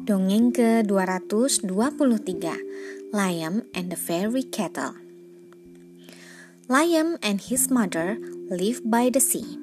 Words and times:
Dongeng 0.00 0.56
ke-223 0.56 2.56
Liam 3.12 3.68
and 3.76 3.92
the 3.92 4.00
Fairy 4.00 4.42
Kettle 4.42 4.96
Liam 6.72 7.20
and 7.20 7.40
his 7.40 7.68
mother 7.68 8.16
lived 8.48 8.88
by 8.88 9.12
the 9.12 9.20
sea. 9.20 9.60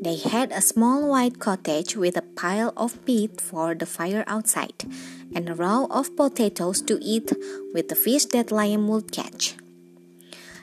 They 0.00 0.16
had 0.16 0.52
a 0.52 0.64
small 0.64 1.10
white 1.10 1.38
cottage 1.38 1.96
with 1.96 2.16
a 2.16 2.22
pile 2.22 2.72
of 2.76 3.04
peat 3.04 3.42
for 3.42 3.74
the 3.74 3.84
fire 3.84 4.24
outside 4.26 4.88
and 5.36 5.48
a 5.48 5.54
row 5.54 5.86
of 5.90 6.16
potatoes 6.16 6.80
to 6.88 6.96
eat 7.04 7.32
with 7.74 7.92
the 7.92 7.98
fish 7.98 8.24
that 8.32 8.48
Liam 8.48 8.88
would 8.88 9.12
catch. 9.12 9.56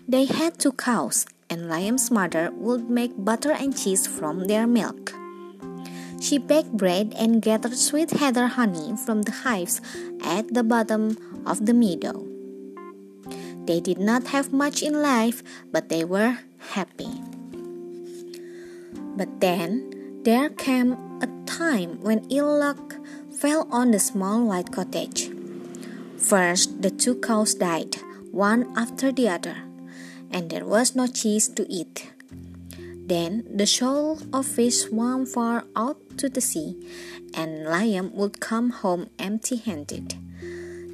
They 0.07 0.25
had 0.25 0.57
two 0.57 0.73
cows, 0.73 1.27
and 1.49 1.69
Liam's 1.69 2.09
mother 2.09 2.49
would 2.53 2.89
make 2.89 3.13
butter 3.17 3.51
and 3.51 3.77
cheese 3.77 4.07
from 4.07 4.45
their 4.45 4.65
milk. 4.65 5.13
She 6.25 6.39
baked 6.39 6.73
bread 6.73 7.13
and 7.13 7.37
gathered 7.37 7.77
sweet 7.77 8.09
heather 8.09 8.47
honey 8.47 8.97
from 8.97 9.21
the 9.21 9.45
hives 9.45 9.77
at 10.25 10.49
the 10.49 10.63
bottom 10.65 11.21
of 11.45 11.69
the 11.69 11.73
meadow. 11.77 12.25
They 13.69 13.77
did 13.79 14.01
not 14.01 14.33
have 14.33 14.49
much 14.49 14.81
in 14.81 15.05
life, 15.05 15.45
but 15.71 15.89
they 15.89 16.03
were 16.03 16.41
happy. 16.73 17.13
But 19.13 19.37
then 19.37 19.85
there 20.25 20.49
came 20.49 20.97
a 21.21 21.29
time 21.45 22.01
when 22.01 22.25
ill 22.33 22.57
luck 22.57 22.97
fell 23.29 23.69
on 23.69 23.91
the 23.91 24.01
small 24.01 24.49
white 24.49 24.73
cottage. 24.73 25.29
First, 26.17 26.81
the 26.81 26.89
two 26.89 27.21
cows 27.21 27.53
died, 27.53 28.01
one 28.31 28.73
after 28.73 29.11
the 29.11 29.29
other, 29.29 29.61
and 30.31 30.49
there 30.49 30.65
was 30.65 30.95
no 30.95 31.05
cheese 31.05 31.47
to 31.53 31.69
eat. 31.69 32.14
Then 33.05 33.45
the 33.45 33.67
shoal 33.67 34.17
of 34.33 34.47
fish 34.47 34.89
swam 34.89 35.27
far 35.27 35.65
out 35.75 36.17
to 36.17 36.27
the 36.27 36.41
sea, 36.41 36.73
and 37.35 37.67
Liam 37.67 38.11
would 38.13 38.41
come 38.41 38.71
home 38.71 39.09
empty 39.19 39.57
handed. 39.57 40.15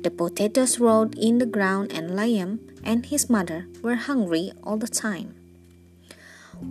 The 0.03 0.11
potatoes 0.11 0.77
rolled 0.77 1.17
in 1.17 1.37
the 1.37 1.45
ground, 1.45 1.93
and 1.93 2.11
Liam 2.11 2.59
and 2.83 3.05
his 3.05 3.29
mother 3.29 3.67
were 3.81 3.95
hungry 3.95 4.51
all 4.61 4.75
the 4.75 4.91
time. 4.91 5.35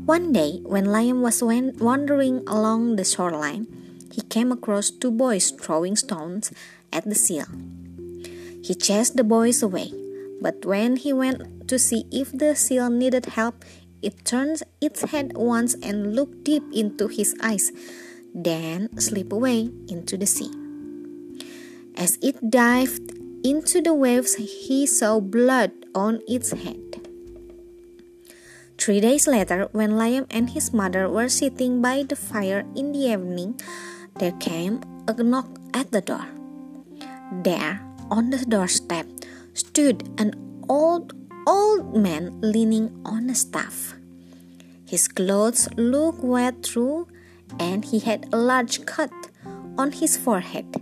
One 0.05 0.32
day, 0.32 0.60
when 0.62 0.86
Liam 0.86 1.22
was 1.22 1.42
wandering 1.42 2.44
along 2.47 2.97
the 2.97 3.04
shoreline, 3.04 3.66
he 4.12 4.20
came 4.22 4.52
across 4.52 4.91
two 4.91 5.10
boys 5.10 5.52
throwing 5.52 5.97
stones 5.97 6.52
at 6.92 7.08
the 7.08 7.14
seal. 7.14 7.47
He 8.62 8.75
chased 8.75 9.16
the 9.16 9.25
boys 9.25 9.62
away, 9.62 9.91
but 10.42 10.66
when 10.66 10.97
he 10.97 11.12
went 11.12 11.69
to 11.69 11.78
see 11.78 12.04
if 12.10 12.30
the 12.30 12.54
seal 12.54 12.91
needed 12.91 13.27
help, 13.27 13.64
it 14.02 14.24
turned 14.24 14.62
its 14.80 15.02
head 15.10 15.32
once 15.36 15.74
and 15.82 16.14
looked 16.14 16.44
deep 16.44 16.64
into 16.72 17.08
his 17.08 17.34
eyes 17.42 17.72
then 18.34 18.88
slip 18.98 19.32
away 19.32 19.70
into 19.88 20.16
the 20.16 20.26
sea. 20.26 20.50
As 21.96 22.18
it 22.22 22.38
dived 22.50 23.12
into 23.44 23.80
the 23.80 23.94
waves, 23.94 24.36
he 24.36 24.86
saw 24.86 25.20
blood 25.20 25.72
on 25.94 26.20
its 26.28 26.52
head. 26.52 26.78
Three 28.78 29.00
days 29.00 29.26
later, 29.26 29.68
when 29.72 30.00
Liam 30.00 30.24
and 30.30 30.50
his 30.50 30.72
mother 30.72 31.08
were 31.08 31.28
sitting 31.28 31.82
by 31.82 32.02
the 32.02 32.16
fire 32.16 32.64
in 32.74 32.92
the 32.92 33.12
evening, 33.12 33.60
there 34.16 34.32
came 34.40 34.80
a 35.06 35.12
knock 35.22 35.48
at 35.74 35.92
the 35.92 36.00
door. 36.00 36.24
There, 37.44 37.84
on 38.10 38.30
the 38.30 38.38
doorstep, 38.38 39.06
stood 39.52 40.08
an 40.16 40.32
old, 40.68 41.12
old 41.50 41.96
man 41.96 42.38
leaning 42.40 42.94
on 43.04 43.28
a 43.28 43.34
staff. 43.34 43.98
His 44.86 45.08
clothes 45.08 45.66
looked 45.74 46.22
wet 46.22 46.62
through 46.62 47.08
and 47.58 47.84
he 47.84 47.98
had 47.98 48.30
a 48.30 48.38
large 48.38 48.86
cut 48.86 49.10
on 49.76 49.90
his 49.90 50.16
forehead, 50.16 50.78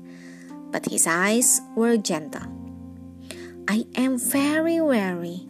but 0.70 0.84
his 0.84 1.06
eyes 1.06 1.62
were 1.74 1.96
gentle. 1.96 2.44
I 3.66 3.86
am 3.96 4.18
very 4.20 4.78
weary. 4.80 5.48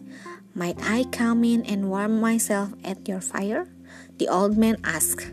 Might 0.55 0.79
I 0.87 1.03
come 1.11 1.43
in 1.43 1.67
and 1.67 1.91
warm 1.91 2.21
myself 2.21 2.71
at 2.85 3.03
your 3.03 3.19
fire? 3.19 3.67
The 4.19 4.29
old 4.29 4.55
man 4.55 4.77
asked. 4.85 5.27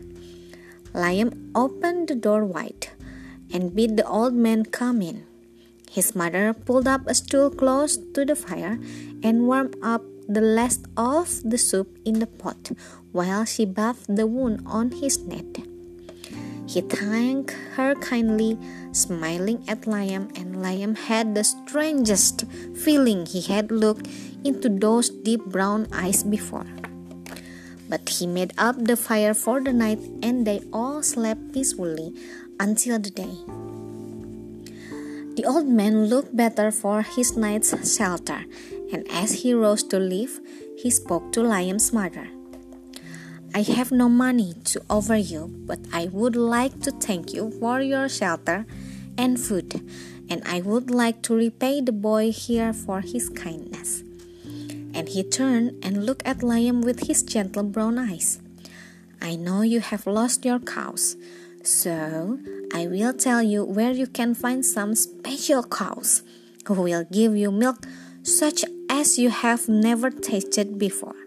Liam 0.94 1.54
opened 1.54 2.08
the 2.08 2.18
door 2.18 2.44
wide 2.44 2.90
and 3.54 3.70
bid 3.70 3.96
the 3.96 4.06
old 4.06 4.34
man 4.34 4.64
come 4.66 5.00
in. 5.00 5.22
His 5.90 6.14
mother 6.14 6.52
pulled 6.52 6.86
up 6.88 7.06
a 7.06 7.14
stool 7.14 7.50
close 7.50 7.96
to 8.14 8.24
the 8.24 8.36
fire 8.36 8.78
and 9.22 9.46
warmed 9.46 9.76
up 9.82 10.02
the 10.28 10.40
last 10.40 10.86
of 10.96 11.40
the 11.44 11.58
soup 11.58 11.98
in 12.04 12.18
the 12.18 12.26
pot 12.26 12.72
while 13.12 13.44
she 13.44 13.64
bathed 13.64 14.10
the 14.10 14.26
wound 14.26 14.62
on 14.66 14.90
his 14.90 15.18
neck. 15.18 15.46
He 16.66 16.80
thanked 16.82 17.54
her 17.78 17.94
kindly, 17.94 18.58
smiling 18.90 19.62
at 19.68 19.82
Liam, 19.82 20.34
and 20.36 20.56
Liam 20.56 20.98
had 20.98 21.34
the 21.34 21.44
strangest 21.44 22.44
feeling 22.74 23.24
he 23.24 23.40
had 23.40 23.70
looked 23.70 24.08
into 24.44 24.68
those 24.68 25.08
deep 25.08 25.44
brown 25.46 25.86
eyes 25.92 26.24
before. 26.24 26.66
But 27.88 28.08
he 28.08 28.26
made 28.26 28.52
up 28.58 28.76
the 28.82 28.96
fire 28.96 29.32
for 29.32 29.62
the 29.62 29.72
night, 29.72 30.02
and 30.22 30.44
they 30.44 30.60
all 30.72 31.04
slept 31.04 31.54
peacefully 31.54 32.12
until 32.58 32.98
the 32.98 33.10
day. 33.10 33.65
The 35.36 35.44
old 35.44 35.68
man 35.68 36.06
looked 36.06 36.34
better 36.34 36.70
for 36.72 37.02
his 37.02 37.36
night's 37.36 37.76
shelter, 37.84 38.46
and 38.90 39.06
as 39.10 39.44
he 39.44 39.52
rose 39.52 39.82
to 39.92 39.98
leave, 39.98 40.40
he 40.78 40.88
spoke 40.88 41.30
to 41.32 41.40
Liam's 41.40 41.92
mother. 41.92 42.28
I 43.54 43.60
have 43.60 43.92
no 43.92 44.08
money 44.08 44.54
to 44.72 44.80
offer 44.88 45.16
you, 45.16 45.52
but 45.68 45.80
I 45.92 46.06
would 46.06 46.36
like 46.36 46.80
to 46.88 46.90
thank 46.90 47.34
you 47.34 47.52
for 47.60 47.82
your 47.82 48.08
shelter 48.08 48.64
and 49.18 49.38
food, 49.38 49.84
and 50.30 50.40
I 50.46 50.62
would 50.62 50.90
like 50.90 51.20
to 51.28 51.36
repay 51.36 51.82
the 51.82 51.92
boy 51.92 52.32
here 52.32 52.72
for 52.72 53.02
his 53.02 53.28
kindness. 53.28 54.02
And 54.96 55.06
he 55.06 55.22
turned 55.22 55.84
and 55.84 56.06
looked 56.06 56.24
at 56.24 56.38
Liam 56.38 56.82
with 56.82 57.08
his 57.08 57.22
gentle 57.22 57.64
brown 57.64 57.98
eyes. 57.98 58.40
I 59.20 59.36
know 59.36 59.60
you 59.60 59.80
have 59.80 60.06
lost 60.06 60.46
your 60.46 60.60
cows, 60.60 61.16
so 61.62 62.38
I 62.72 62.86
will 62.86 63.12
tell 63.12 63.42
you 63.42 63.64
where 63.64 63.92
you 63.92 64.06
can 64.06 64.34
find 64.34 64.64
some 64.64 64.94
special 65.26 65.64
cows 65.64 66.22
who 66.66 66.74
will 66.74 67.04
give 67.10 67.36
you 67.36 67.50
milk 67.50 67.82
such 68.22 68.64
as 68.88 69.18
you 69.18 69.28
have 69.28 69.68
never 69.68 70.08
tasted 70.08 70.78
before. 70.78 71.18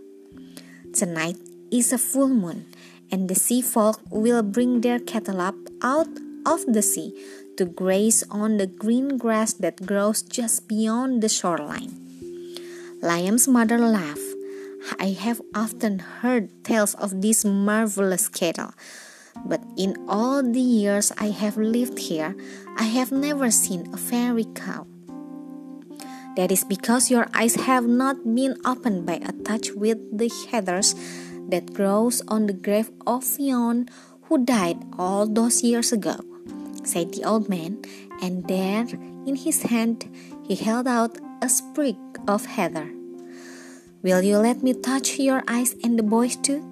Tonight 0.93 1.35
is 1.69 1.91
a 1.91 1.97
full 1.97 2.29
moon, 2.29 2.65
and 3.11 3.27
the 3.27 3.35
sea 3.35 3.61
folk 3.61 3.99
will 4.09 4.41
bring 4.41 4.79
their 4.79 4.99
cattle 4.99 5.41
up 5.41 5.55
out 5.83 6.07
of 6.45 6.63
the 6.65 6.81
sea 6.81 7.11
to 7.57 7.65
graze 7.65 8.23
on 8.31 8.55
the 8.55 8.67
green 8.67 9.17
grass 9.17 9.51
that 9.53 9.85
grows 9.85 10.21
just 10.23 10.69
beyond 10.69 11.21
the 11.21 11.27
shoreline. 11.27 11.91
Liam's 13.03 13.49
mother 13.49 13.77
laughed. 13.77 14.31
I 14.97 15.11
have 15.11 15.41
often 15.53 15.99
heard 16.23 16.63
tales 16.63 16.95
of 16.95 17.21
this 17.21 17.43
marvelous 17.43 18.29
cattle, 18.29 18.71
but 19.45 19.61
in 19.77 19.95
all 20.07 20.43
the 20.43 20.61
years 20.61 21.11
I 21.17 21.29
have 21.29 21.57
lived 21.57 21.99
here, 21.99 22.35
I 22.77 22.83
have 22.83 23.11
never 23.11 23.51
seen 23.51 23.87
a 23.93 23.97
fairy 23.97 24.45
cow. 24.55 24.87
That 26.35 26.51
is 26.51 26.63
because 26.63 27.11
your 27.11 27.27
eyes 27.33 27.55
have 27.55 27.87
not 27.87 28.23
been 28.23 28.55
opened 28.65 29.05
by 29.05 29.19
a 29.21 29.33
touch 29.43 29.71
with 29.71 29.97
the 30.15 30.29
heathers 30.29 30.95
that 31.49 31.73
grows 31.73 32.21
on 32.27 32.45
the 32.47 32.53
grave 32.53 32.91
of 33.05 33.23
Fionn, 33.23 33.89
who 34.29 34.45
died 34.45 34.77
all 34.97 35.25
those 35.25 35.63
years 35.63 35.91
ago, 35.91 36.15
said 36.83 37.11
the 37.13 37.25
old 37.25 37.49
man, 37.49 37.81
and 38.21 38.47
there 38.47 38.85
in 39.25 39.35
his 39.35 39.63
hand 39.63 40.07
he 40.45 40.55
held 40.55 40.87
out 40.87 41.17
a 41.41 41.49
sprig 41.49 41.97
of 42.27 42.45
heather. 42.45 42.89
Will 44.01 44.21
you 44.21 44.37
let 44.37 44.63
me 44.63 44.73
touch 44.73 45.19
your 45.19 45.43
eyes 45.47 45.75
and 45.83 45.99
the 45.99 46.03
boy's 46.03 46.37
too? 46.37 46.63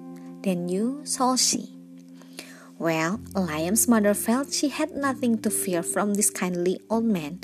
Then 0.42 0.68
you 0.68 1.02
shall 1.04 1.36
see. 1.36 1.77
Well, 2.78 3.18
Liam's 3.34 3.88
mother 3.88 4.14
felt 4.14 4.52
she 4.52 4.68
had 4.68 4.94
nothing 4.94 5.38
to 5.42 5.50
fear 5.50 5.82
from 5.82 6.14
this 6.14 6.30
kindly 6.30 6.80
old 6.88 7.04
man, 7.04 7.40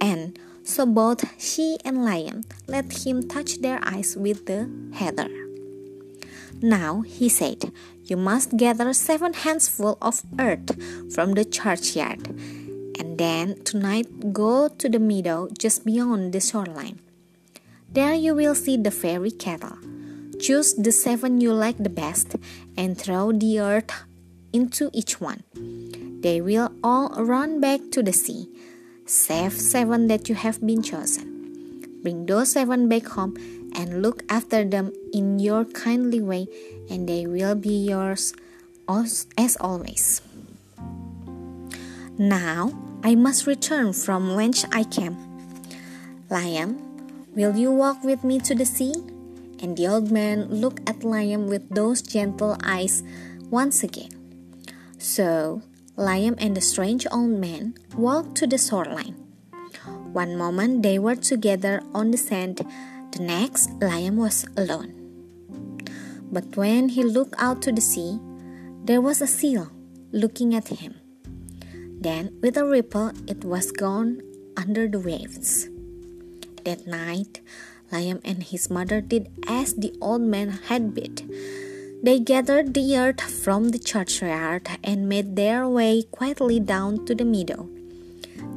and 0.00 0.38
so 0.64 0.86
both 0.86 1.28
she 1.38 1.76
and 1.84 1.98
Liam 1.98 2.44
let 2.66 3.04
him 3.04 3.28
touch 3.28 3.60
their 3.60 3.80
eyes 3.84 4.16
with 4.16 4.46
the 4.46 4.72
heather. 4.94 5.28
Now, 6.62 7.02
he 7.02 7.28
said, 7.28 7.70
you 8.04 8.16
must 8.16 8.56
gather 8.56 8.94
seven 8.94 9.34
handsful 9.34 9.98
of 10.00 10.22
earth 10.38 10.72
from 11.12 11.34
the 11.34 11.44
churchyard, 11.44 12.28
and 12.98 13.18
then 13.18 13.62
tonight 13.64 14.32
go 14.32 14.68
to 14.68 14.88
the 14.88 14.98
meadow 14.98 15.48
just 15.58 15.84
beyond 15.84 16.32
the 16.32 16.40
shoreline. 16.40 16.98
There 17.92 18.14
you 18.14 18.34
will 18.34 18.54
see 18.54 18.78
the 18.78 18.90
fairy 18.90 19.32
kettle. 19.32 19.76
Choose 20.40 20.72
the 20.74 20.92
seven 20.92 21.42
you 21.42 21.52
like 21.52 21.76
the 21.76 21.90
best 21.90 22.36
and 22.74 22.96
throw 22.96 23.32
the 23.32 23.60
earth 23.60 23.92
into 24.52 24.90
each 24.92 25.20
one. 25.20 25.42
They 26.22 26.40
will 26.40 26.70
all 26.84 27.10
run 27.24 27.60
back 27.60 27.80
to 27.92 28.02
the 28.02 28.12
sea, 28.12 28.48
save 29.06 29.52
seven 29.52 30.06
that 30.06 30.28
you 30.28 30.34
have 30.34 30.64
been 30.64 30.82
chosen. 30.82 31.30
Bring 32.02 32.26
those 32.26 32.52
seven 32.52 32.88
back 32.88 33.06
home 33.06 33.36
and 33.74 34.02
look 34.02 34.22
after 34.28 34.64
them 34.64 34.92
in 35.12 35.38
your 35.38 35.64
kindly 35.64 36.20
way, 36.20 36.46
and 36.90 37.08
they 37.08 37.26
will 37.26 37.54
be 37.54 37.88
yours 37.88 38.34
as 38.88 39.56
always. 39.60 40.20
Now, 42.18 42.70
I 43.02 43.14
must 43.14 43.46
return 43.46 43.92
from 43.92 44.34
whence 44.36 44.64
I 44.70 44.84
came. 44.84 45.16
Liam, 46.30 46.78
will 47.34 47.56
you 47.56 47.72
walk 47.72 48.04
with 48.04 48.22
me 48.22 48.38
to 48.40 48.54
the 48.54 48.66
sea? 48.66 48.94
And 49.60 49.76
the 49.76 49.88
old 49.88 50.10
man 50.10 50.48
looked 50.48 50.88
at 50.88 51.00
Liam 51.00 51.48
with 51.48 51.68
those 51.70 52.02
gentle 52.02 52.56
eyes 52.62 53.02
once 53.50 53.82
again. 53.82 54.21
So 55.02 55.62
Liam 55.98 56.38
and 56.38 56.56
the 56.56 56.60
strange 56.60 57.08
old 57.10 57.34
man 57.34 57.74
walked 57.96 58.36
to 58.36 58.46
the 58.46 58.56
shoreline. 58.56 59.18
One 60.14 60.38
moment 60.38 60.84
they 60.84 61.00
were 61.00 61.16
together 61.16 61.82
on 61.92 62.12
the 62.12 62.16
sand, 62.16 62.62
the 63.10 63.18
next 63.18 63.70
Liam 63.80 64.14
was 64.14 64.46
alone. 64.56 64.94
But 66.30 66.56
when 66.56 66.88
he 66.90 67.02
looked 67.02 67.34
out 67.36 67.62
to 67.62 67.72
the 67.72 67.80
sea, 67.80 68.20
there 68.84 69.00
was 69.00 69.20
a 69.20 69.26
seal 69.26 69.72
looking 70.12 70.54
at 70.54 70.68
him. 70.68 70.94
Then, 71.98 72.38
with 72.40 72.56
a 72.56 72.64
ripple, 72.64 73.10
it 73.26 73.44
was 73.44 73.72
gone 73.72 74.22
under 74.56 74.86
the 74.86 75.00
waves. 75.00 75.68
That 76.62 76.86
night, 76.86 77.40
Liam 77.90 78.20
and 78.24 78.44
his 78.44 78.70
mother 78.70 79.00
did 79.00 79.34
as 79.48 79.74
the 79.74 79.92
old 80.00 80.22
man 80.22 80.62
had 80.70 80.94
bid. 80.94 81.26
They 82.02 82.18
gathered 82.18 82.74
the 82.74 82.98
earth 82.98 83.22
from 83.22 83.70
the 83.70 83.78
churchyard 83.78 84.66
and 84.82 85.08
made 85.08 85.36
their 85.36 85.68
way 85.68 86.02
quietly 86.02 86.58
down 86.58 87.06
to 87.06 87.14
the 87.14 87.24
meadow. 87.24 87.70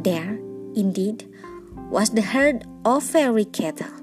There, 0.02 0.42
indeed, 0.74 1.30
was 1.94 2.10
the 2.10 2.26
herd 2.26 2.66
of 2.84 3.04
fairy 3.04 3.46
cattle. 3.46 3.94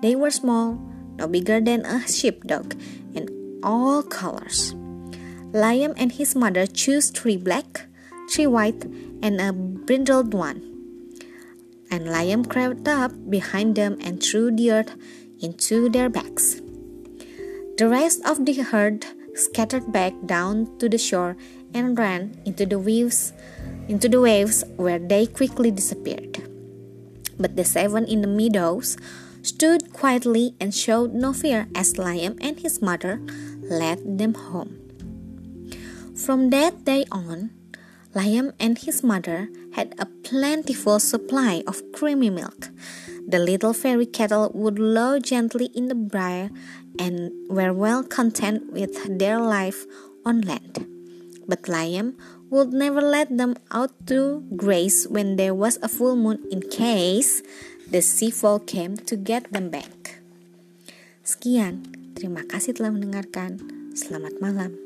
They 0.00 0.16
were 0.16 0.30
small, 0.30 0.80
no 1.20 1.28
bigger 1.28 1.60
than 1.60 1.84
a 1.84 2.08
sheepdog, 2.08 2.72
in 3.12 3.28
all 3.62 4.02
colors. 4.02 4.72
Liam 5.52 5.92
and 5.98 6.12
his 6.12 6.34
mother 6.34 6.66
chose 6.66 7.10
three 7.10 7.36
black, 7.36 7.84
three 8.32 8.46
white, 8.46 8.88
and 9.20 9.42
a 9.44 9.52
brindled 9.52 10.32
one. 10.32 10.64
And 11.90 12.08
Liam 12.08 12.48
crept 12.48 12.88
up 12.88 13.12
behind 13.28 13.76
them 13.76 13.98
and 14.00 14.22
threw 14.22 14.50
the 14.50 14.72
earth 14.72 14.96
into 15.38 15.90
their 15.90 16.08
backs. 16.08 16.63
The 17.76 17.88
rest 17.88 18.22
of 18.24 18.46
the 18.46 18.54
herd 18.62 19.04
scattered 19.34 19.90
back 19.90 20.14
down 20.26 20.78
to 20.78 20.88
the 20.88 20.98
shore 20.98 21.36
and 21.74 21.98
ran 21.98 22.38
into 22.46 22.64
the 22.66 22.78
waves 22.78 23.32
into 23.88 24.08
the 24.08 24.20
waves 24.20 24.62
where 24.76 24.98
they 24.98 25.26
quickly 25.26 25.70
disappeared. 25.70 26.38
But 27.36 27.56
the 27.56 27.64
seven 27.64 28.06
in 28.06 28.22
the 28.22 28.30
meadows 28.30 28.96
stood 29.42 29.92
quietly 29.92 30.54
and 30.60 30.72
showed 30.72 31.12
no 31.12 31.32
fear 31.32 31.66
as 31.74 31.94
Liam 31.94 32.38
and 32.40 32.60
his 32.60 32.80
mother 32.80 33.20
led 33.66 34.18
them 34.18 34.34
home. 34.34 34.78
From 36.14 36.50
that 36.50 36.84
day 36.84 37.04
on, 37.10 37.50
Liam 38.14 38.54
and 38.60 38.78
his 38.78 39.02
mother 39.02 39.50
had 39.74 39.94
a 39.98 40.06
plentiful 40.06 41.00
supply 41.00 41.64
of 41.66 41.82
creamy 41.92 42.30
milk. 42.30 42.70
The 43.24 43.40
little 43.40 43.72
fairy 43.72 44.06
cattle 44.06 44.52
would 44.54 44.78
low 44.78 45.18
gently 45.18 45.72
in 45.74 45.88
the 45.88 45.96
briar 45.96 46.50
and 46.98 47.32
were 47.48 47.72
well 47.72 48.02
content 48.04 48.72
with 48.72 48.94
their 49.18 49.40
life 49.40 49.86
on 50.24 50.42
land. 50.42 50.86
But 51.48 51.64
Liam 51.64 52.14
would 52.50 52.72
never 52.72 53.00
let 53.00 53.36
them 53.36 53.56
out 53.72 53.92
to 54.06 54.44
graze 54.56 55.08
when 55.08 55.36
there 55.36 55.54
was 55.54 55.78
a 55.82 55.88
full 55.88 56.16
moon 56.16 56.44
in 56.50 56.62
case 56.68 57.42
the 57.88 58.00
seafowl 58.00 58.60
came 58.60 58.96
to 59.08 59.16
get 59.16 59.52
them 59.52 59.68
back. 59.68 60.20
Sekian, 61.24 61.88
terima 62.12 62.44
kasih 62.44 62.76
telah 62.76 62.92
mendengarkan. 62.92 63.60
Selamat 63.96 64.36
malam. 64.40 64.83